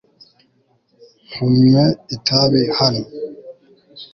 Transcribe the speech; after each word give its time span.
Ntunywe 1.29 1.83
itabi 2.15 2.61
hano 2.79 3.03